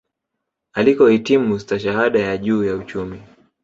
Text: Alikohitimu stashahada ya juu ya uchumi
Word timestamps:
Alikohitimu 0.73 1.59
stashahada 1.59 2.19
ya 2.19 2.37
juu 2.37 2.63
ya 2.63 2.75
uchumi 2.75 3.21